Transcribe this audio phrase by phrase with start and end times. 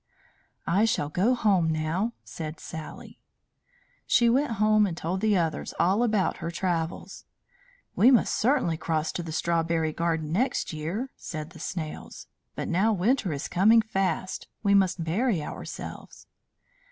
[0.65, 3.19] "I shall go home now," said Sally.
[4.07, 7.25] She went home and told the others all about her travels.
[7.95, 12.25] "We must certainly cross to the strawberry garden next year," said the Snails,
[12.55, 16.25] "but now winter is coming fast we must bury ourselves."